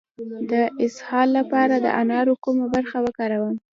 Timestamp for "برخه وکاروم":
2.75-3.55